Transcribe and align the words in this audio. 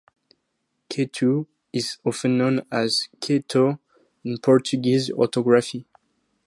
Ketu 0.89 1.45
is 1.71 1.97
often 2.03 2.35
known 2.39 2.61
as 2.71 3.07
Queto 3.21 3.77
in 4.23 4.39
Portuguese 4.39 5.11
orthography. 5.11 5.85